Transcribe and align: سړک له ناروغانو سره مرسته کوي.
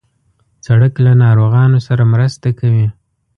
سړک 0.65 0.93
له 1.05 1.11
ناروغانو 1.23 1.77
سره 1.87 2.03
مرسته 2.13 2.47
کوي. 2.59 2.87